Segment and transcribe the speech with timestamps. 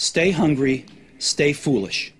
[0.00, 0.86] Stay hungry,
[1.18, 2.14] stay foolish.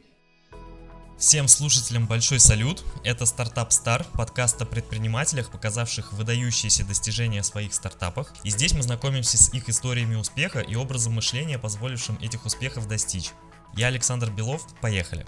[1.16, 2.84] Всем слушателям большой салют.
[3.04, 8.34] Это Стартап Стар, подкаст о предпринимателях, показавших выдающиеся достижения в своих стартапах.
[8.44, 13.30] И здесь мы знакомимся с их историями успеха и образом мышления, позволившим этих успехов достичь.
[13.74, 15.24] Я Александр Белов, поехали.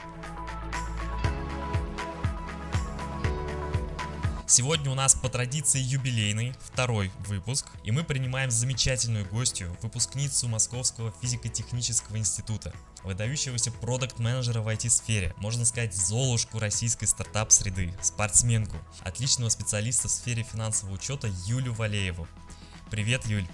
[4.53, 11.11] Сегодня у нас по традиции юбилейный, второй выпуск, и мы принимаем замечательную гостью, выпускницу Московского
[11.23, 20.11] физико-технического института, выдающегося продукт-менеджера в IT-сфере, можно сказать, золушку российской стартап-среды, спортсменку, отличного специалиста в
[20.11, 22.29] сфере финансового учета Юлю Валееву.
[22.91, 23.47] Привет, Юль.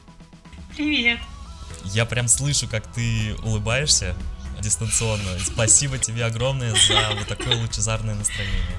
[0.76, 1.20] Привет.
[1.84, 4.16] Я прям слышу, как ты улыбаешься
[4.60, 5.38] дистанционно.
[5.38, 8.77] Спасибо тебе огромное за вот такое лучезарное настроение.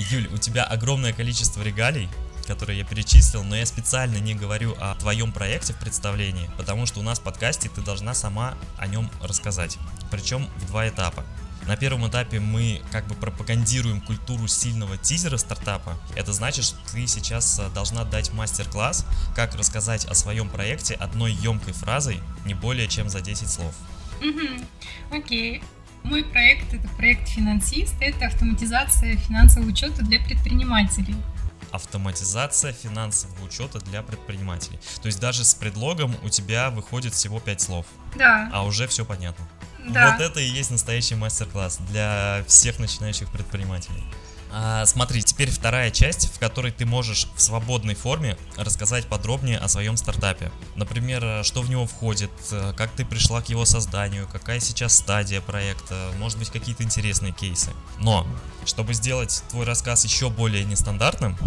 [0.00, 2.08] Юль, у тебя огромное количество регалий,
[2.46, 7.00] которые я перечислил, но я специально не говорю о твоем проекте в представлении, потому что
[7.00, 9.78] у нас в подкасте ты должна сама о нем рассказать.
[10.10, 11.24] Причем в два этапа.
[11.66, 15.98] На первом этапе мы как бы пропагандируем культуру сильного тизера стартапа.
[16.16, 19.04] Это значит, что ты сейчас э, должна дать мастер-класс,
[19.36, 23.74] как рассказать о своем проекте одной емкой фразой, не более чем за 10 слов.
[25.12, 25.62] Окей.
[26.02, 31.16] Мой проект это проект финансист, это автоматизация финансового учета для предпринимателей.
[31.70, 34.78] Автоматизация финансового учета для предпринимателей.
[35.02, 37.86] То есть даже с предлогом у тебя выходит всего 5 слов.
[38.16, 38.50] Да.
[38.52, 39.48] А уже все понятно.
[39.88, 40.12] Да.
[40.12, 44.04] Вот это и есть настоящий мастер-класс для всех начинающих предпринимателей.
[44.52, 49.68] А, смотри, теперь вторая часть, в которой ты можешь в свободной форме рассказать подробнее о
[49.68, 50.50] своем стартапе.
[50.74, 54.96] Например, э, что в него входит, э, как ты пришла к его созданию, какая сейчас
[54.96, 57.70] стадия проекта, может быть какие-то интересные кейсы.
[57.98, 58.26] Но,
[58.66, 61.38] чтобы сделать твой рассказ еще более нестандартным,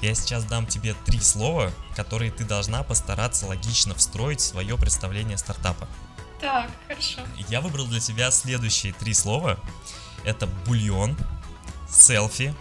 [0.00, 5.36] я сейчас дам тебе три слова, которые ты должна постараться логично встроить в свое представление
[5.36, 5.88] стартапа.
[6.40, 7.20] Так, хорошо.
[7.48, 9.58] Я выбрал для тебя следующие три слова.
[10.24, 11.16] Это бульон,
[11.90, 12.54] селфи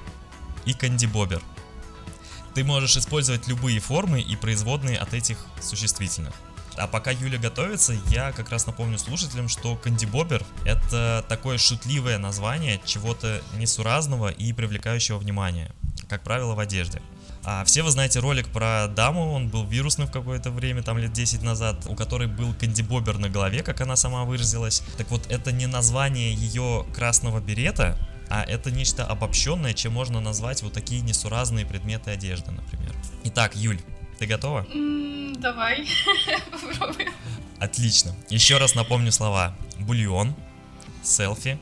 [0.65, 1.41] и кандибобер.
[2.53, 6.33] Ты можешь использовать любые формы и производные от этих существительных.
[6.77, 12.81] А пока Юля готовится, я как раз напомню слушателям, что кандибобер— это такое шутливое название
[12.85, 15.71] чего-то несуразного и привлекающего внимания,
[16.09, 17.01] как правило, в одежде.
[17.47, 21.13] А все вы знаете ролик про даму, он был вирусным в какое-то время, там лет
[21.13, 24.81] 10 назад, у которой был кандибобер на голове, как она сама выразилась.
[24.97, 27.97] Так вот, это не название ее красного берета,
[28.29, 32.93] а это нечто обобщенное, чем можно назвать вот такие несуразные предметы одежды, например.
[33.25, 33.79] Итак, Юль,
[34.19, 34.65] ты готова?
[34.73, 35.87] М, давай,
[36.51, 37.11] попробуем.
[37.59, 38.15] Отлично.
[38.29, 39.55] Еще раз напомню слова.
[39.79, 40.35] Бульон,
[41.03, 41.57] селфи,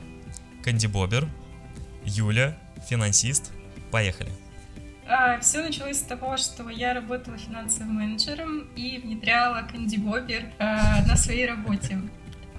[0.62, 1.28] кандибобер,
[2.04, 2.56] Юля,
[2.88, 3.52] финансист.
[3.90, 4.30] Поехали.
[5.06, 11.16] А, все началось с того, что я работала финансовым менеджером и внедряла кандибобер а, на
[11.16, 12.00] своей работе.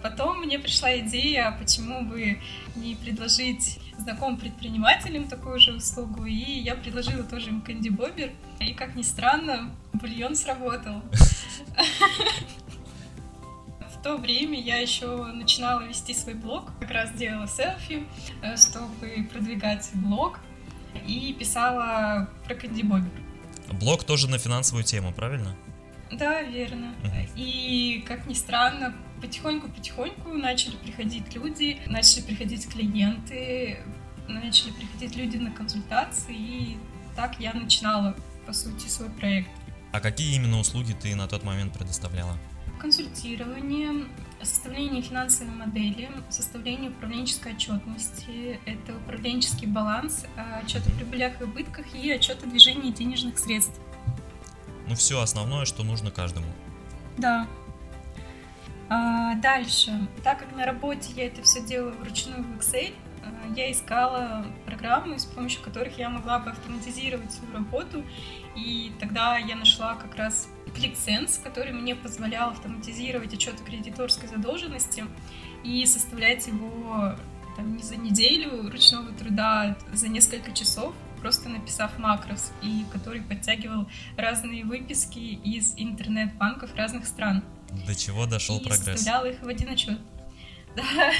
[0.03, 2.39] Потом мне пришла идея, почему бы
[2.75, 8.73] не предложить знакомым предпринимателям такую же услугу, и я предложила тоже им Кэнди Бобер, и,
[8.73, 11.01] как ни странно, бульон сработал.
[13.79, 18.05] В то время я еще начинала вести свой блог, как раз делала селфи,
[18.43, 20.39] э, чтобы продвигать блог,
[21.07, 23.11] и писала про Кэнди Бобер.
[23.71, 25.55] Блог тоже на финансовую тему, правильно?
[26.11, 26.93] Да, верно.
[27.35, 28.93] И, как ни странно,
[29.25, 33.79] потихоньку-потихоньку начали приходить люди, начали приходить клиенты,
[34.27, 36.77] начали приходить люди на консультации, и
[37.15, 38.15] так я начинала,
[38.45, 39.49] по сути, свой проект.
[39.91, 42.37] А какие именно услуги ты на тот момент предоставляла?
[42.79, 44.05] Консультирование,
[44.43, 50.25] составление финансовой модели, составление управленческой отчетности, это управленческий баланс,
[50.61, 53.79] отчет о прибылях и убытках и отчет о движении денежных средств.
[54.87, 56.45] Ну все основное, что нужно каждому.
[57.17, 57.47] Да,
[58.89, 63.71] а, дальше, так как на работе я это все делаю вручную в Excel, а, я
[63.71, 68.03] искала программы, с помощью которых я могла бы автоматизировать свою работу,
[68.55, 75.05] и тогда я нашла как раз ClickSense, который мне позволял автоматизировать отчет о кредиторской задолженности
[75.63, 77.15] и составлять его
[77.55, 83.21] там, не за неделю ручного труда, а за несколько часов, просто написав макрос, и который
[83.21, 87.43] подтягивал разные выписки из интернет-банков разных стран.
[87.85, 88.99] До чего дошел и прогресс?
[88.99, 89.99] составляла их в один отчет.
[90.75, 91.13] Да,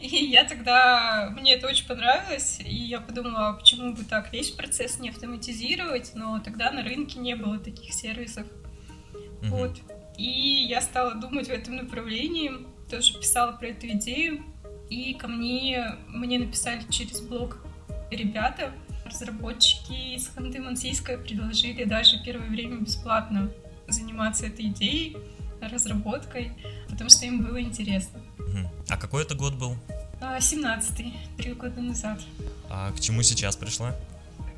[0.00, 4.50] и я тогда, мне это очень понравилось, и я подумала, а почему бы так весь
[4.50, 8.48] процесс не автоматизировать, но тогда на рынке не было таких сервисов.
[9.42, 9.50] Мгм.
[9.50, 9.80] Вот.
[10.18, 12.50] И я стала думать в этом направлении,
[12.90, 14.42] тоже писала про эту идею,
[14.90, 17.58] и ко мне, мне написали через блог
[18.10, 18.72] ребята,
[19.04, 23.50] разработчики из Ханты-Мансийска предложили даже первое время бесплатно
[23.88, 25.16] заниматься этой идеей,
[25.68, 26.52] разработкой,
[26.88, 28.20] потому что им было интересно.
[28.88, 29.76] А какой это год был?
[30.20, 32.20] 17-й, а, три года назад.
[32.68, 33.94] А к чему сейчас пришла?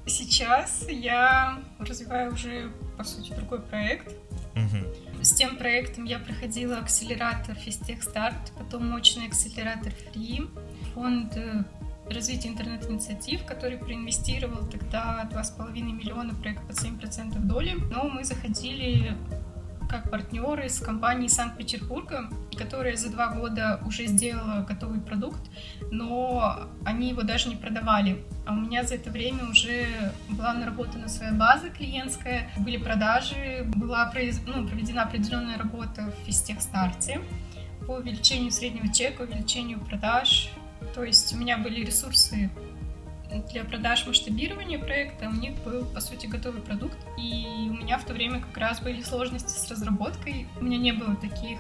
[0.06, 4.08] Сейчас я развиваю уже, по сути, другой проект.
[4.56, 5.22] Угу.
[5.22, 7.56] С тем проектом я проходила акселератор
[8.00, 10.50] Старт, потом мощный акселератор Free,
[10.94, 11.64] фонд э,
[12.10, 17.74] развития интернет-инициатив, который проинвестировал тогда 2,5 миллиона проект по 7% доли.
[17.90, 19.16] Но мы заходили
[19.92, 25.50] как партнеры с компанией Санкт-Петербурга, которая за два года уже сделала готовый продукт,
[25.90, 28.24] но они его даже не продавали.
[28.46, 29.86] А у меня за это время уже
[30.30, 34.40] была наработана своя база клиентская, были продажи, была произ...
[34.46, 37.20] ну, проведена определенная работа в физтех-старте
[37.86, 40.48] по увеличению среднего чека, увеличению продаж.
[40.94, 42.50] То есть у меня были ресурсы
[43.50, 48.04] для продаж масштабирования проекта, у них был, по сути, готовый продукт, и у меня в
[48.04, 50.46] то время как раз были сложности с разработкой.
[50.60, 51.58] У меня не было таких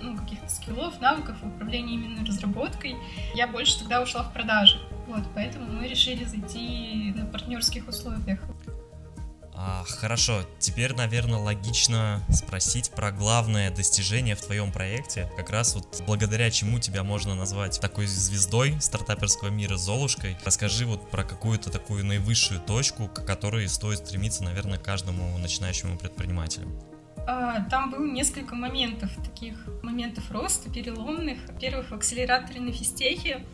[0.00, 2.96] ну, каких-то скиллов, навыков управления именно разработкой.
[3.34, 4.78] Я больше тогда ушла в продажи.
[5.06, 8.40] Вот, поэтому мы решили зайти на партнерских условиях.
[9.60, 15.28] А, хорошо, теперь, наверное, логично спросить про главное достижение в твоем проекте.
[15.36, 20.36] Как раз вот благодаря чему тебя можно назвать такой звездой стартаперского мира Золушкой.
[20.44, 26.68] Расскажи вот про какую-то такую наивысшую точку, к которой стоит стремиться, наверное, каждому начинающему предпринимателю.
[27.26, 31.38] А, там было несколько моментов, таких моментов роста, переломных.
[31.48, 33.44] Во-первых, в акселераторе на физтехе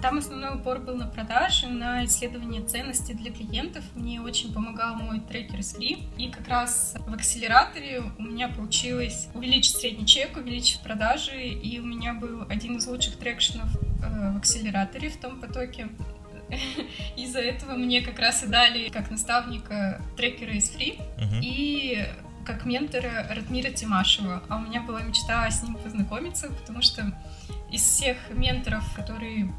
[0.00, 3.84] там основной упор был на продажи, на исследование ценностей для клиентов.
[3.94, 6.04] Мне очень помогал мой трекер из Free.
[6.16, 11.40] И как раз в акселераторе у меня получилось увеличить средний чек, увеличить продажи.
[11.42, 13.68] И у меня был один из лучших трекшенов
[14.02, 15.88] э, в акселераторе в том потоке.
[17.16, 20.98] Из-за этого мне как раз и дали как наставника трекера из Free.
[21.18, 21.40] Uh-huh.
[21.42, 22.06] И
[22.44, 24.42] как ментора Ратмира Тимашева.
[24.48, 27.12] А у меня была мечта с ним познакомиться, потому что
[27.70, 29.52] из всех менторов, которые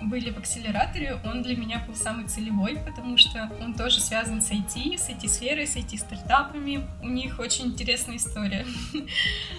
[0.00, 4.50] были в акселераторе, он для меня был самый целевой, потому что он тоже связан с
[4.50, 6.86] IT, с IT-сферой, с IT-стартапами.
[7.02, 8.64] У них очень интересная история.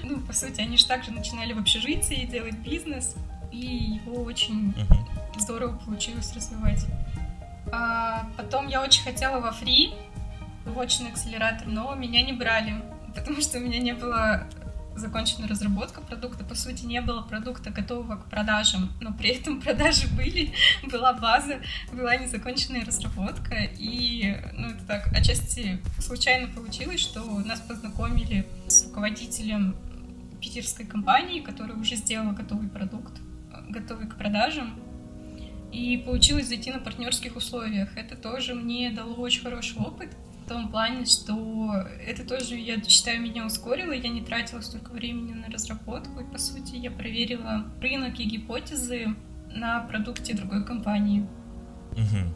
[0.03, 3.15] Ну, по сути, они же также начинали в общежитии делать бизнес,
[3.51, 3.57] и
[4.05, 4.73] его очень
[5.37, 6.85] здорово получилось развивать.
[7.71, 9.93] А потом я очень хотела во фри,
[10.65, 12.81] в очный акселератор, но меня не брали,
[13.15, 14.47] потому что у меня не было
[14.97, 16.43] закончена разработка продукта.
[16.43, 20.53] По сути, не было продукта готового к продажам, но при этом продажи были,
[20.91, 21.59] была база,
[21.91, 23.55] была незаконченная разработка.
[23.77, 29.75] И, ну, это так, отчасти случайно получилось, что нас познакомили с руководителем
[30.41, 33.13] питерской компании, которая уже сделала готовый продукт,
[33.69, 34.79] готовый к продажам.
[35.71, 37.95] И получилось зайти на партнерских условиях.
[37.97, 40.09] Это тоже мне дало очень хороший опыт
[40.47, 43.91] в том плане, что это тоже, я считаю, меня ускорило.
[43.91, 49.13] Я не тратила столько времени на разработку, и, по сути, я проверила рынок и гипотезы
[49.51, 51.27] на продукте другой компании.
[51.91, 52.33] Угу.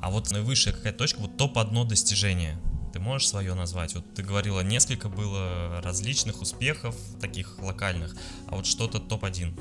[0.00, 2.58] А вот наивысшая какая точка, вот топ-одно достижение.
[2.92, 3.94] Ты можешь свое назвать?
[3.94, 8.16] Вот ты говорила, несколько было различных успехов, таких локальных,
[8.48, 9.56] а вот что-то топ-1.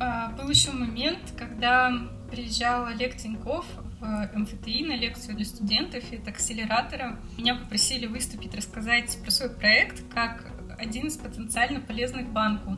[0.00, 1.92] А, был еще момент, когда
[2.32, 3.64] приезжал Олег Тиньков
[4.00, 7.18] в МФТИ на лекцию для студентов и от акселератора.
[7.36, 10.46] Меня попросили выступить, рассказать про свой проект как
[10.78, 12.76] один из потенциально полезных банку.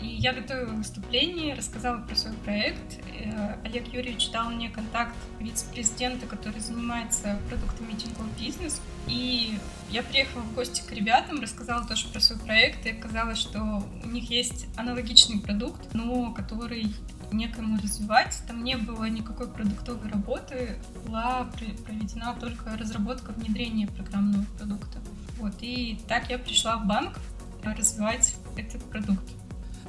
[0.00, 2.98] И я готовила выступление, рассказала про свой проект.
[3.20, 8.80] Э, Олег Юрьевич дал мне контакт вице-президента, который занимается продуктами Тинькофф Бизнес.
[9.06, 9.56] И
[9.90, 14.08] я приехала в гости к ребятам, рассказала тоже про свой проект, и оказалось, что у
[14.08, 16.92] них есть аналогичный продукт, но который
[17.32, 18.42] некому развивать.
[18.46, 21.50] Там не было никакой продуктовой работы, была
[21.84, 24.98] проведена только разработка внедрения программного продукта.
[25.38, 27.18] Вот, и так я пришла в банк
[27.64, 29.24] развивать этот продукт.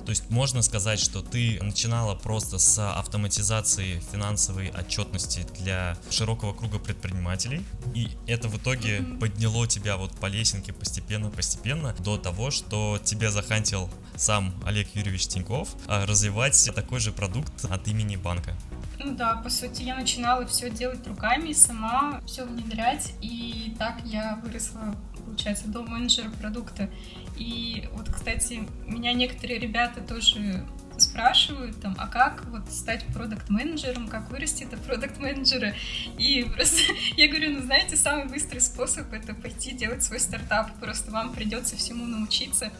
[0.05, 6.79] То есть можно сказать, что ты начинала просто с автоматизации финансовой отчетности для широкого круга
[6.79, 13.31] предпринимателей, и это в итоге подняло тебя вот по лесенке постепенно-постепенно до того, что тебе
[13.31, 18.57] захантил сам Олег Юрьевич Тиньков а, развивать такой же продукт от имени банка.
[18.99, 24.39] Ну да, по сути, я начинала все делать руками, сама все внедрять, и так я
[24.43, 24.95] выросла,
[25.25, 26.89] получается, до менеджера продукта.
[27.37, 30.65] И вот, кстати, меня некоторые ребята тоже
[30.97, 35.73] спрашивают там, а как вот стать продукт менеджером как вырасти до продукт менеджера
[36.17, 36.81] И просто
[37.17, 40.71] я говорю, ну знаете, самый быстрый способ это пойти делать свой стартап.
[40.79, 42.71] Просто вам придется всему научиться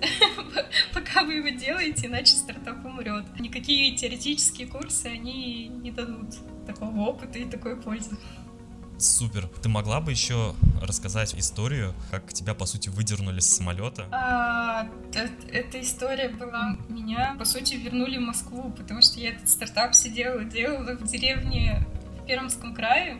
[0.94, 3.24] пока вы его делаете, иначе стартап умрет.
[3.38, 6.34] Никакие теоретические курсы, они не дадут
[6.66, 8.16] такого опыта и такой пользы.
[8.98, 9.48] Супер.
[9.62, 14.06] Ты могла бы еще рассказать историю, как тебя, по сути, выдернули с самолета?
[14.12, 14.86] А,
[15.50, 16.76] эта история была...
[16.88, 21.84] Меня, по сути, вернули в Москву, потому что я этот стартап сидела, делала в деревне
[22.20, 23.18] в Пермском крае.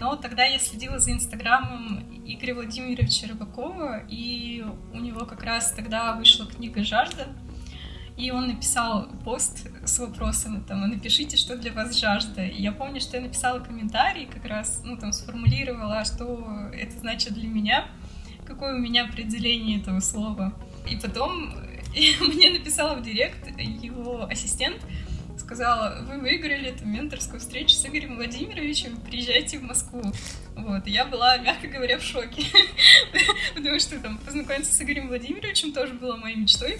[0.00, 6.14] Но тогда я следила за инстаграмом Игоря Владимировича Рыбакова, и у него как раз тогда
[6.14, 7.26] вышла книга «Жажда»,
[8.20, 12.44] и он написал пост с вопросом, там, напишите, что для вас жажда.
[12.44, 17.32] И я помню, что я написала комментарий как раз, ну, там, сформулировала, что это значит
[17.32, 17.86] для меня,
[18.44, 20.52] какое у меня определение этого слова.
[20.90, 21.54] И потом
[22.20, 24.82] мне написала в директ его ассистент,
[25.50, 30.00] сказала, вы выиграли эту менторскую встречу с Игорем Владимировичем, приезжайте в Москву.
[30.54, 32.44] Вот, я была, мягко говоря, в шоке,
[33.56, 36.78] потому что там познакомиться с Игорем Владимировичем тоже было моей мечтой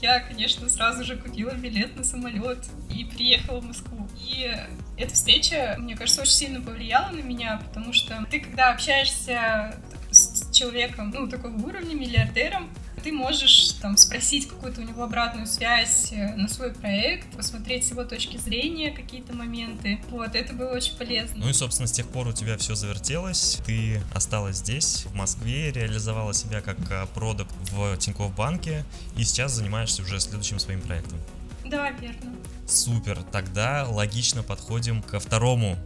[0.00, 2.58] я, конечно, сразу же купила билет на самолет
[2.94, 4.08] и приехала в Москву.
[4.18, 4.50] И
[4.96, 9.76] эта встреча, мне кажется, очень сильно повлияла на меня, потому что ты, когда общаешься
[10.10, 12.70] с человеком, ну, такого уровня, миллиардером,
[13.02, 17.90] ты можешь там спросить какую-то у него обратную связь э, на свой проект, посмотреть с
[17.90, 20.00] его точки зрения какие-то моменты.
[20.10, 21.36] Вот, это было очень полезно.
[21.38, 23.60] Ну и, собственно, с тех пор у тебя все завертелось.
[23.66, 28.84] Ты осталась здесь, в Москве, реализовала себя как э, продукт в Тинькофф банке
[29.16, 31.18] и сейчас занимаешься уже следующим своим проектом.
[31.64, 32.32] Да, верно.
[32.66, 35.76] Супер, тогда логично подходим ко второму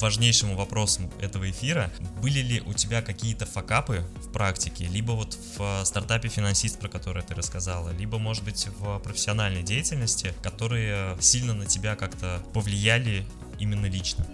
[0.00, 1.90] важнейшему вопросу этого эфира.
[2.20, 6.88] Были ли у тебя какие-то факапы в практике, либо вот в э, стартапе финансист, про
[6.88, 13.26] который ты рассказала, либо, может быть, в профессиональной деятельности, которые сильно на тебя как-то повлияли
[13.58, 14.26] именно лично?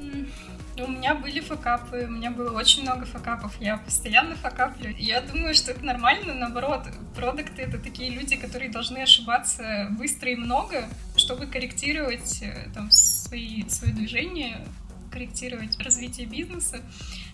[0.78, 4.90] У меня были факапы, у меня было очень много факапов, я постоянно факаплю.
[4.96, 10.36] Я думаю, что это нормально, наоборот, продукты— это такие люди, которые должны ошибаться быстро и
[10.36, 14.66] много, чтобы корректировать э, там, свои, свои движения
[15.12, 16.80] корректировать развитие бизнеса.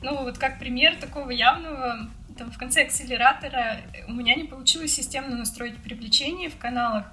[0.03, 5.37] Ну, вот как пример такого явного, там, в конце акселератора у меня не получилось системно
[5.37, 7.07] настроить привлечение в каналах,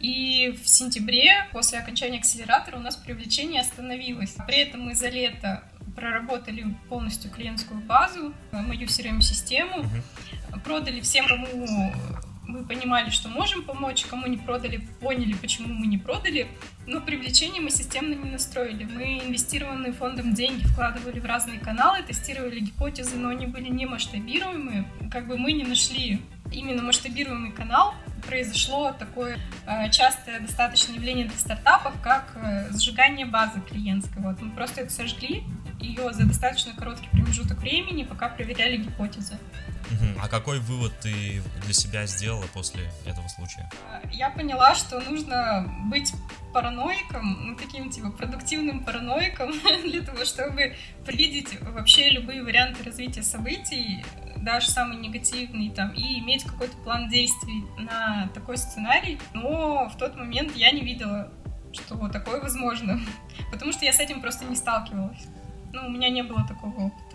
[0.00, 4.34] и в сентябре, после окончания акселератора, у нас привлечение остановилось.
[4.46, 5.62] При этом мы за лето
[5.94, 9.84] проработали полностью клиентскую базу, мою CRM-систему,
[10.64, 11.92] продали всем, кому
[12.50, 16.48] мы понимали, что можем помочь, кому не продали, поняли, почему мы не продали,
[16.86, 18.84] но привлечение мы системно не настроили.
[18.84, 24.84] Мы инвестированные фондом деньги вкладывали в разные каналы, тестировали гипотезы, но они были не масштабируемые.
[25.10, 26.20] Как бы мы не нашли
[26.52, 27.94] именно масштабируемый канал,
[28.26, 34.22] произошло такое э, частое достаточно явление для стартапов, как э, сжигание базы клиентской.
[34.22, 35.44] Вот мы просто это сожгли,
[35.80, 39.38] ее за достаточно короткий промежуток времени, пока проверяли гипотезы.
[40.20, 43.70] А какой вывод ты для себя сделала после этого случая?
[44.12, 46.12] Я поняла, что нужно быть
[46.52, 49.52] параноиком, ну, таким типа продуктивным параноиком
[49.84, 54.04] для того, чтобы предвидеть вообще любые варианты развития событий,
[54.36, 59.18] даже самый негативный, там, и иметь какой-то план действий на такой сценарий.
[59.34, 61.32] Но в тот момент я не видела,
[61.72, 63.00] что такое возможно,
[63.52, 65.26] потому что я с этим просто не сталкивалась.
[65.72, 67.09] Ну, у меня не было такого опыта.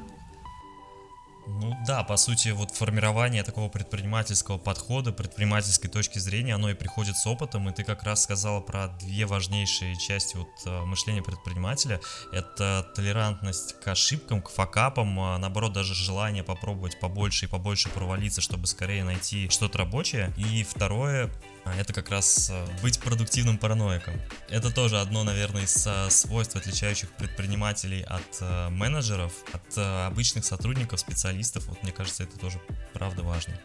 [1.48, 7.18] Ну да, по сути, вот формирование такого предпринимательского подхода, предпринимательской точки зрения, оно и приходит
[7.18, 12.02] с опытом, и ты как раз сказала про две важнейшие части вот э, мышления предпринимателя.
[12.32, 18.42] Это толерантность к ошибкам, к факапам, а наоборот, даже желание попробовать побольше и побольше провалиться,
[18.42, 20.34] чтобы скорее найти что-то рабочее.
[20.38, 21.30] И второе,
[21.74, 24.14] это как раз э, быть продуктивным параноиком.
[24.50, 31.00] Это тоже одно, наверное, из э, свойств, отличающих предпринимателей от э, менеджеров, от обычных сотрудников,
[31.00, 31.66] специалистов.
[31.68, 32.62] Вот мне кажется, это тоже
[32.94, 33.60] правда важно.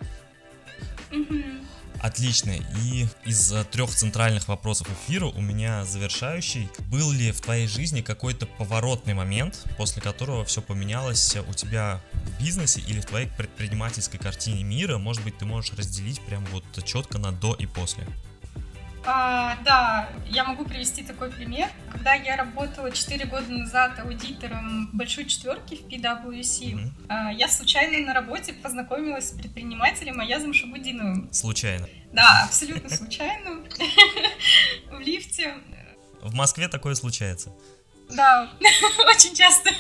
[2.01, 2.53] Отлично.
[2.83, 6.71] И из трех центральных вопросов эфира у меня завершающий.
[6.91, 12.43] Был ли в твоей жизни какой-то поворотный момент, после которого все поменялось у тебя в
[12.43, 14.97] бизнесе или в твоей предпринимательской картине мира?
[14.97, 18.07] Может быть, ты можешь разделить прям вот четко на до и после?
[19.13, 21.69] А, да, я могу привести такой пример.
[21.91, 26.91] Когда я работала 4 года назад аудитором большой четверки в PwC, mm-hmm.
[27.09, 31.33] а, я случайно на работе познакомилась с предпринимателем Аязом Шабудиновым.
[31.33, 31.89] Случайно?
[32.13, 33.65] Да, абсолютно случайно.
[34.93, 35.55] В лифте.
[36.23, 37.53] В Москве такое случается.
[38.11, 38.49] Да,
[39.09, 39.71] очень часто.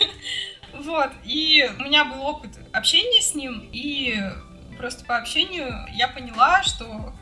[0.72, 4.20] Вот, и у меня был опыт общения с ним, и
[4.76, 7.12] просто по общению я поняла, что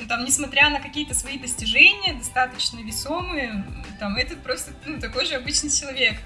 [0.00, 3.64] ну, там, несмотря на какие-то свои достижения, достаточно весомые,
[4.00, 6.16] там, этот просто, ну, такой же обычный человек.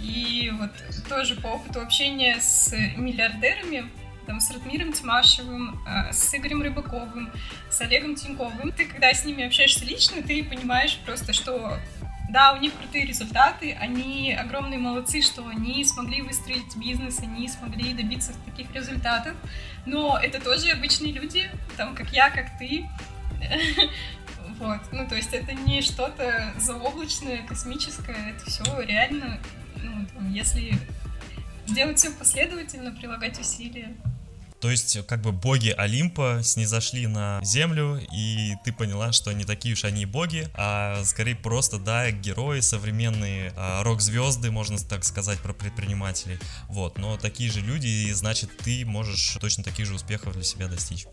[0.00, 0.70] И вот
[1.08, 3.90] тоже по опыту общения с миллиардерами,
[4.26, 7.30] там, с Ратмиром Тимашевым, э, с Игорем Рыбаковым,
[7.70, 11.78] с Олегом Тиньковым, ты, когда с ними общаешься лично, ты понимаешь просто, что
[12.28, 17.94] да, у них крутые результаты, они огромные молодцы, что они смогли выстроить бизнес, они смогли
[17.94, 19.34] добиться таких результатов,
[19.86, 22.86] но это тоже обычные люди, там, как я, как ты,
[24.58, 29.38] вот, ну, то есть это не что-то заоблачное, космическое, это все реально,
[29.76, 30.78] ну, там, если
[31.66, 33.94] делать все последовательно, прилагать усилия.
[34.60, 39.74] То есть, как бы боги Олимпа снизошли на землю, и ты поняла, что не такие
[39.74, 45.38] уж они и боги, а скорее просто, да, герои, современные а, рок-звезды, можно так сказать,
[45.38, 46.40] про предпринимателей.
[46.68, 50.66] Вот, но такие же люди, и значит, ты можешь точно таких же успехов для себя
[50.66, 51.06] достичь.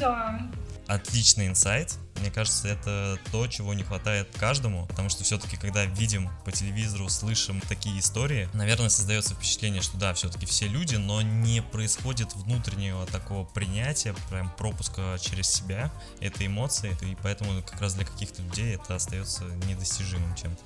[0.00, 0.40] Да,
[0.86, 1.94] отличный инсайт.
[2.20, 7.08] Мне кажется, это то, чего не хватает каждому, потому что все-таки, когда видим по телевизору,
[7.08, 13.06] слышим такие истории, наверное, создается впечатление, что да, все-таки все люди, но не происходит внутреннего
[13.06, 15.90] такого принятия, прям пропуска через себя
[16.20, 20.62] этой эмоции, и поэтому как раз для каких-то людей это остается недостижимым чем-то.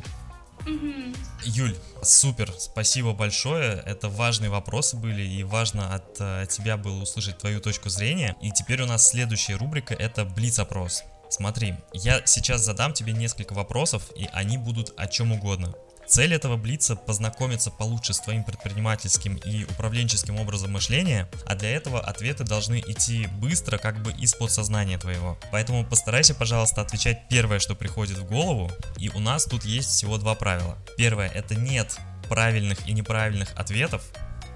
[1.45, 3.83] Юль, супер, спасибо большое.
[3.85, 8.35] Это важные вопросы были, и важно от uh, тебя было услышать твою точку зрения.
[8.41, 11.05] И теперь у нас следующая рубрика это Блиц-опрос.
[11.29, 15.75] Смотри, я сейчас задам тебе несколько вопросов, и они будут о чем угодно.
[16.07, 22.01] Цель этого блица познакомиться получше с твоим предпринимательским и управленческим образом мышления, а для этого
[22.01, 25.39] ответы должны идти быстро, как бы из подсознания твоего.
[25.51, 30.19] Поэтому постарайся, пожалуйста, отвечать первое, что приходит в голову, и у нас тут есть всего
[30.19, 30.79] два правила.
[30.97, 31.97] Первое, это нет
[32.29, 34.03] правильных и неправильных ответов,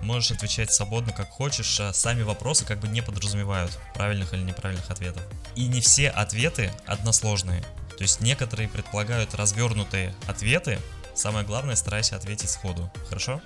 [0.03, 4.91] можешь отвечать свободно, как хочешь, а сами вопросы как бы не подразумевают правильных или неправильных
[4.91, 5.23] ответов.
[5.57, 7.63] И не все ответы односложные.
[7.97, 10.79] То есть некоторые предполагают развернутые ответы,
[11.19, 12.93] Самое главное, старайся ответить сходу.
[13.09, 13.41] Хорошо?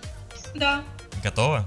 [0.55, 0.85] Да.
[1.25, 1.65] Готова?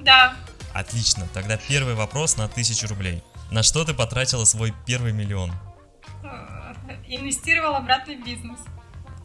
[0.00, 0.36] Да.
[0.72, 1.26] Отлично.
[1.34, 3.20] Тогда первый вопрос на тысячу рублей.
[3.50, 5.50] На что ты потратила свой первый миллион?
[6.22, 6.74] Э,
[7.08, 8.60] инвестировал обратно в бизнес.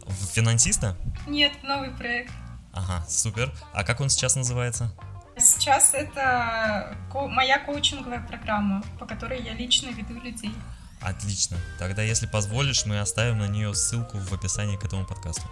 [0.04, 0.96] В финансиста?
[1.28, 2.32] Нет, в новый проект.
[2.72, 3.54] Ага, супер.
[3.72, 4.92] А как он сейчас называется?
[5.36, 10.52] Сейчас это моя коучинговая программа, по которой я лично веду людей.
[11.00, 11.56] Отлично.
[11.78, 15.44] Тогда, если позволишь, мы оставим на нее ссылку в описании к этому подкасту.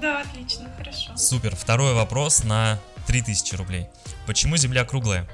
[0.00, 1.16] Да, отлично, хорошо.
[1.16, 1.56] Супер.
[1.56, 3.86] Второй вопрос на 3000 рублей.
[4.26, 5.28] Почему Земля круглая?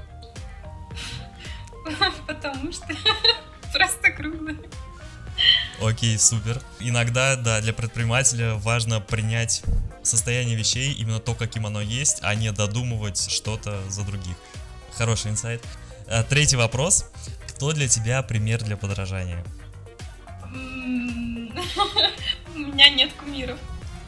[2.27, 2.87] Потому что
[3.73, 4.57] просто круглая.
[5.81, 6.61] Окей, супер.
[6.79, 9.63] Иногда, да, для предпринимателя важно принять
[10.03, 14.35] состояние вещей, именно то, каким оно есть, а не додумывать что-то за других.
[14.95, 15.61] Хороший инсайт.
[16.07, 17.09] А, третий вопрос.
[17.47, 19.43] Кто для тебя пример для подражания?
[22.55, 23.59] У меня нет кумиров.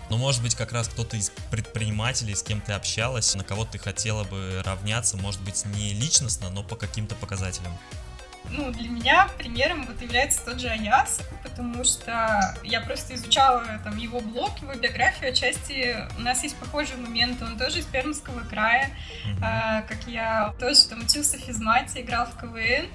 [0.10, 3.80] Ну, может быть, как раз кто-то из предпринимателей, с кем ты общалась, на кого ты
[3.80, 7.74] хотела бы равняться, может быть, не личностно, но по каким-то показателям.
[8.52, 13.98] Ну, для меня примером вот является тот же Аяс, потому что я просто изучала там
[13.98, 18.92] его блог, его биографию, отчасти у нас есть похожие моменты, он тоже из Пермского края,
[19.26, 19.40] mm-hmm.
[19.42, 22.88] а, как я тоже там учился в физмате, играл в КВН,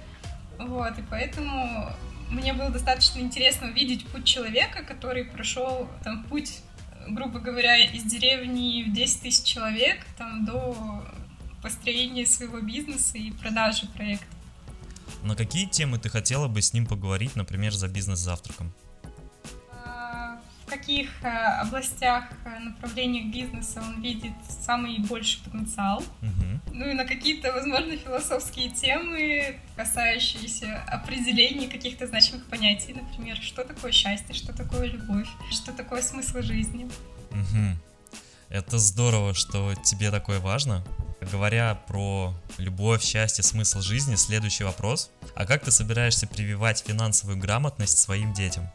[0.59, 1.93] вот, и поэтому
[2.31, 6.61] мне было достаточно интересно увидеть путь человека, который прошел там путь
[7.15, 11.05] грубо говоря, из деревни в 10 тысяч человек там, до
[11.63, 14.27] построения своего бизнеса и продажи проекта.
[15.23, 18.73] На какие темы ты хотела бы с ним поговорить, например, за бизнес-завтраком?
[20.81, 21.29] Каких э,
[21.63, 25.99] областях, э, направлениях бизнеса он видит самый больший потенциал.
[25.99, 26.73] Угу.
[26.73, 32.95] Ну и на какие-то, возможно, философские темы, касающиеся определений каких-то значимых понятий.
[32.95, 36.89] Например, что такое счастье, что такое любовь, что такое смысл жизни.
[37.31, 37.77] Угу.
[38.49, 40.83] Это здорово, что тебе такое важно.
[41.33, 45.11] Говоря про любовь, счастье, смысл жизни, следующий вопрос.
[45.35, 48.71] А как ты собираешься прививать финансовую грамотность своим детям?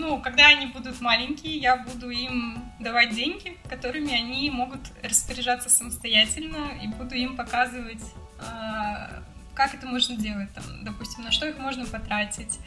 [0.00, 6.70] Ну, когда они будут маленькие, я буду им давать деньги, которыми они могут распоряжаться самостоятельно,
[6.82, 8.02] и буду им показывать,
[8.38, 9.22] а,
[9.54, 12.58] как это можно делать, там, допустим, на что их можно потратить,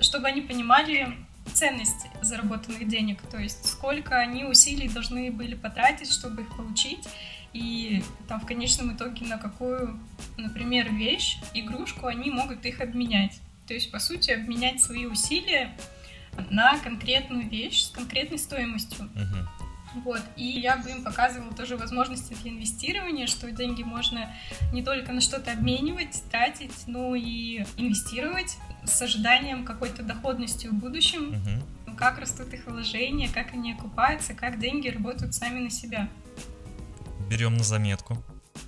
[0.00, 1.16] чтобы они понимали
[1.54, 7.08] ценность заработанных денег, то есть сколько они усилий должны были потратить, чтобы их получить,
[7.52, 9.98] и там в конечном итоге на какую,
[10.36, 13.40] например, вещь, игрушку они могут их обменять.
[13.66, 15.72] То есть, по сути, обменять свои усилия
[16.50, 19.10] на конкретную вещь с конкретной стоимостью.
[19.14, 19.46] Uh-huh.
[20.04, 20.22] Вот.
[20.36, 24.32] И я бы им показывала тоже возможности для инвестирования, что деньги можно
[24.72, 31.32] не только на что-то обменивать, тратить, но и инвестировать с ожиданием какой-то доходности в будущем,
[31.32, 31.96] uh-huh.
[31.96, 36.08] как растут их вложения, как они окупаются, как деньги работают сами на себя.
[37.28, 38.22] Берем на заметку.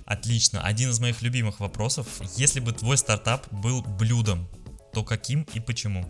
[0.05, 0.61] Отлично.
[0.61, 2.07] Один из моих любимых вопросов.
[2.35, 4.47] Если бы твой стартап был блюдом,
[4.93, 6.05] то каким и почему?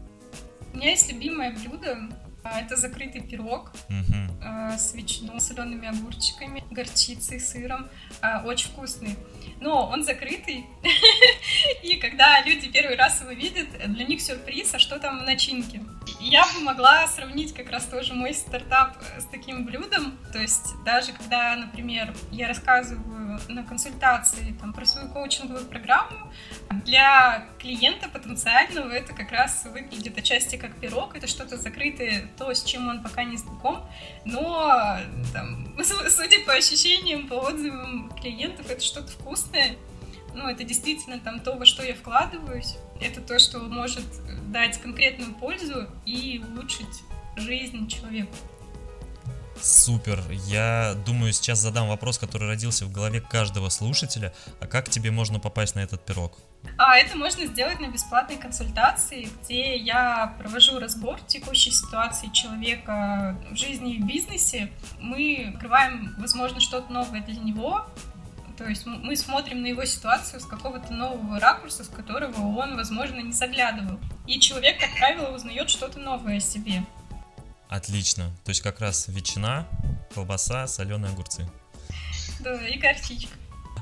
[0.73, 1.97] У меня есть любимое блюдо.
[2.43, 7.87] А, Это закрытый пирог э, с ветчиной, солеными огурчиками, горчицей, сыром.
[8.21, 9.15] А, Очень вкусный.
[9.61, 10.65] Но он закрытый.
[11.83, 15.81] И когда люди первый раз его видят, для них сюрприз, а что там в начинке.
[16.19, 20.17] Я бы могла сравнить как раз тоже мой стартап э, с таким блюдом.
[20.33, 26.31] То есть даже когда, например, я рассказываю на консультации там, про свою коучинговую программу,
[26.85, 32.63] для клиента потенциального это как раз выглядит отчасти как пирог, это что-то закрытое, то, с
[32.63, 33.85] чем он пока не знаком,
[34.25, 34.97] но
[35.33, 39.75] там, су- судя по ощущениям, по отзывам клиентов, это что-то вкусное.
[40.35, 42.75] Ну, это действительно там то, во что я вкладываюсь.
[42.99, 44.05] Это то, что может
[44.51, 47.03] дать конкретную пользу и улучшить
[47.35, 48.35] жизнь человеку.
[49.61, 50.21] Супер.
[50.47, 54.33] Я думаю, сейчас задам вопрос, который родился в голове каждого слушателя.
[54.59, 56.37] А как тебе можно попасть на этот пирог?
[56.77, 63.55] А это можно сделать на бесплатной консультации, где я провожу разбор текущей ситуации человека в
[63.55, 64.71] жизни и в бизнесе.
[64.99, 67.85] Мы открываем, возможно, что-то новое для него.
[68.57, 73.19] То есть мы смотрим на его ситуацию с какого-то нового ракурса, с которого он, возможно,
[73.19, 73.99] не заглядывал.
[74.27, 76.83] И человек, как правило, узнает что-то новое о себе.
[77.73, 78.31] Отлично.
[78.45, 79.67] То есть как раз ветчина,
[80.13, 81.49] колбаса, соленые огурцы.
[82.39, 83.35] Да, и горчичка.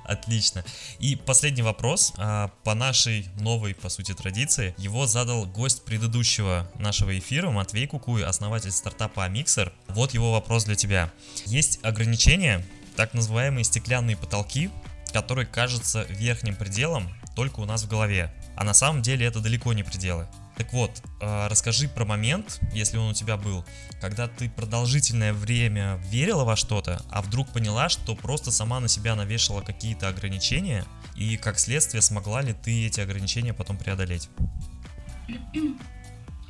[0.06, 0.64] Отлично.
[1.00, 2.14] И последний вопрос.
[2.16, 8.24] А, По нашей новой, по сути, традиции, его задал гость предыдущего нашего эфира, Матвей Кукуй,
[8.24, 9.74] основатель стартапа Amixer.
[9.90, 11.12] Вот его вопрос для тебя.
[11.46, 14.70] Есть ограничения, так называемые стеклянные потолки,
[15.12, 18.34] которые кажутся верхним пределом только у нас в голове.
[18.56, 20.30] А на самом деле это далеко не пределы.
[20.58, 23.66] Так вот, а, расскажи про момент, если он у тебя был,
[24.00, 29.16] когда ты продолжительное время верила во что-то, а вдруг поняла, что просто сама на себя
[29.16, 30.86] навешала какие-то ограничения,
[31.16, 34.30] и как следствие смогла ли ты эти ограничения потом преодолеть?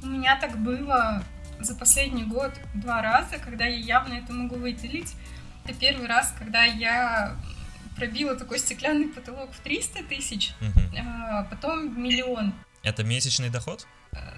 [0.03, 1.23] У меня так было
[1.59, 5.13] за последний год два раза, когда я явно это могу выделить.
[5.63, 7.35] Это первый раз, когда я
[7.95, 10.95] пробила такой стеклянный потолок в 300 тысяч, Мгм.
[10.97, 12.53] а потом в миллион.
[12.83, 13.87] Это месячный доход?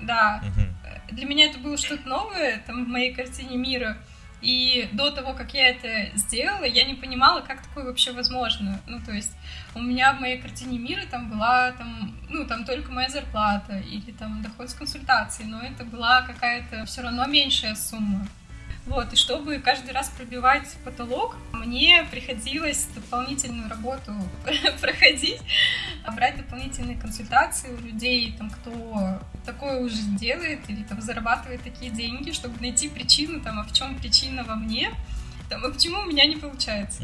[0.02, 0.76] Да, Мгм.
[1.12, 3.98] для меня это было что-то новое там в моей картине мира.
[4.42, 8.82] И до того, как я это сделала, я не понимала, как такое вообще возможно.
[8.88, 9.32] Ну, то есть
[9.74, 14.12] у меня в моей картине мира там была там, ну, там только моя зарплата или
[14.12, 18.28] там доход с консультацией, но это была какая-то все равно меньшая сумма.
[18.86, 24.14] Вот, и чтобы каждый раз пробивать потолок, мне приходилось дополнительную работу
[24.82, 25.40] проходить,
[26.14, 32.32] брать дополнительные консультации у людей, там, кто такое уже делает или там зарабатывает такие деньги,
[32.32, 34.94] чтобы найти причину, там, а в чем причина во мне,
[35.50, 37.04] там, а почему у меня не получается.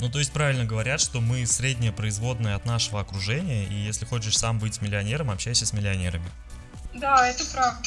[0.00, 4.36] Ну, то есть правильно говорят, что мы средняя производная от нашего окружения, и если хочешь
[4.36, 6.26] сам быть миллионером, общайся с миллионерами.
[6.94, 7.78] Да, это правда.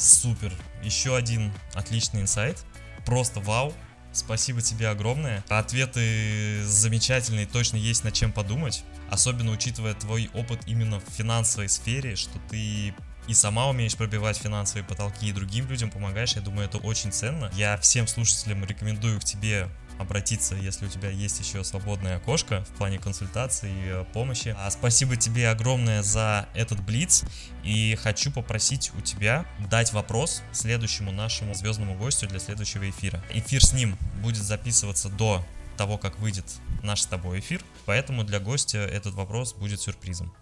[0.00, 0.50] Супер.
[0.82, 2.64] Еще один отличный инсайт.
[3.04, 3.74] Просто вау.
[4.12, 5.44] Спасибо тебе огромное.
[5.50, 8.82] Ответы замечательные, точно есть над чем подумать.
[9.10, 12.94] Особенно учитывая твой опыт именно в финансовой сфере, что ты
[13.28, 16.32] и сама умеешь пробивать финансовые потолки, и другим людям помогаешь.
[16.32, 17.50] Я думаю, это очень ценно.
[17.54, 19.68] Я всем слушателям рекомендую к тебе
[20.00, 24.54] обратиться, если у тебя есть еще свободное окошко в плане консультаций и э, помощи.
[24.58, 27.24] А спасибо тебе огромное за этот блиц.
[27.62, 33.22] И хочу попросить у тебя дать вопрос следующему нашему звездному гостю для следующего эфира.
[33.30, 35.44] Эфир с ним будет записываться до
[35.76, 36.44] того, как выйдет
[36.82, 40.32] наш с тобой эфир, поэтому для гостя этот вопрос будет сюрпризом.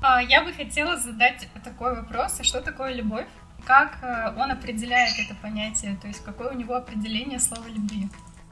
[0.00, 3.26] А, Я бы хотела задать такой вопрос, а что такое любовь?
[3.64, 8.08] Как э, он определяет это понятие, то есть какое у него определение слова любви?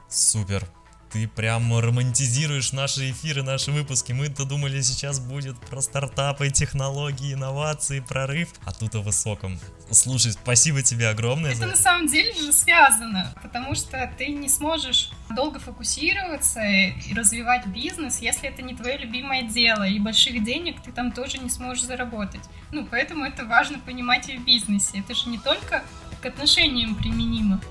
[0.09, 0.67] Супер.
[1.11, 4.11] Ты прям романтизируешь наши эфиры, наши выпуски.
[4.11, 8.49] Мы-то думали, сейчас будет про стартапы, технологии, инновации, прорыв.
[8.65, 9.57] А тут о высоком.
[9.89, 11.81] Слушай, спасибо тебе огромное за Это на это.
[11.81, 18.49] самом деле же связано, потому что ты не сможешь долго фокусироваться и развивать бизнес, если
[18.49, 22.43] это не твое любимое дело, и больших денег ты там тоже не сможешь заработать.
[22.73, 24.99] Ну, поэтому это важно понимать и в бизнесе.
[24.99, 25.83] Это же не только
[26.21, 27.61] к отношениям применимо.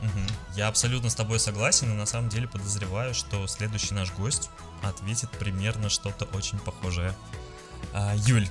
[0.00, 0.26] Мгм.
[0.58, 4.50] Я абсолютно с тобой согласен и на самом деле подозреваю, что следующий наш гость
[4.82, 7.14] ответит примерно что-то очень похожее.
[7.94, 8.48] А, Юль,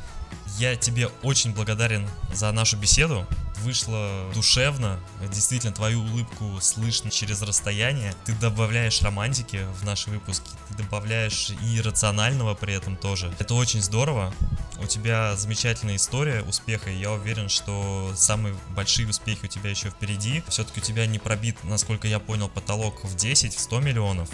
[0.57, 3.27] я тебе очень благодарен за нашу беседу.
[3.63, 4.99] Вышло душевно.
[5.31, 8.13] Действительно, твою улыбку слышно через расстояние.
[8.25, 10.49] Ты добавляешь романтики в наши выпуски.
[10.69, 13.33] Ты добавляешь и рационального при этом тоже.
[13.39, 14.33] Это очень здорово.
[14.79, 19.89] У тебя замечательная история успеха, и я уверен, что самые большие успехи у тебя еще
[19.89, 20.43] впереди.
[20.47, 24.29] Все-таки у тебя не пробит, насколько я понял, потолок в 10, в 100 миллионов.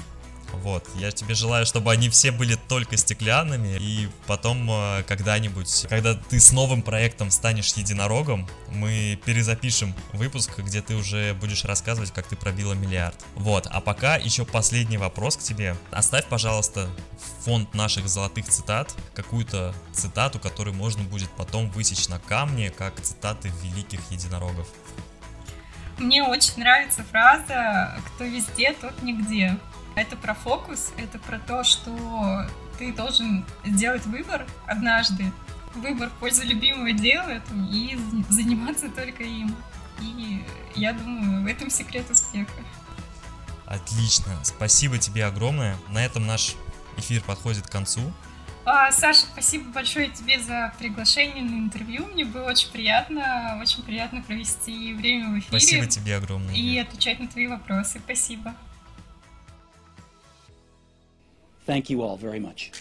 [0.54, 6.14] Вот, я тебе желаю, чтобы они все были только стеклянными, и потом э, когда-нибудь, когда
[6.14, 12.28] ты с новым проектом станешь единорогом, мы перезапишем выпуск, где ты уже будешь рассказывать, как
[12.28, 13.16] ты пробила миллиард.
[13.36, 15.76] Вот, а пока еще последний вопрос к тебе.
[15.92, 16.88] Оставь, пожалуйста,
[17.18, 23.02] в фонд наших золотых цитат какую-то цитату, которую можно будет потом высечь на камне, как
[23.02, 24.68] цитаты великих единорогов.
[25.98, 29.58] Мне очень нравится фраза «Кто везде, тот нигде».
[29.96, 35.32] Это про фокус, это про то, что ты должен сделать выбор однажды,
[35.76, 37.98] выбор в пользу любимого дела и
[38.30, 39.56] заниматься только им.
[40.02, 40.44] И
[40.76, 42.52] я думаю, в этом секрет успеха.
[43.66, 45.78] Отлично, спасибо тебе огромное.
[45.90, 46.56] На этом наш
[46.98, 48.02] эфир подходит к концу.
[48.66, 52.06] А, Саша, спасибо большое тебе за приглашение на интервью.
[52.08, 55.60] Мне было очень приятно, очень приятно провести время в эфире.
[55.60, 56.54] Спасибо тебе огромное.
[56.56, 58.00] И отвечать на твои вопросы.
[58.04, 58.56] Спасибо.
[61.66, 62.72] Thank you all very much.